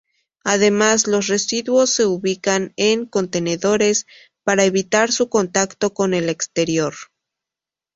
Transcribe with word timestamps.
Además, 0.43 1.05
los 1.05 1.27
residuos 1.27 1.91
se 1.91 2.07
ubican 2.07 2.73
en 2.75 3.05
contenedores 3.05 4.07
para 4.43 4.63
evitar 4.65 5.11
su 5.11 5.29
contacto 5.29 5.93
con 5.93 6.15
el 6.15 6.27
exterior. 6.27 6.95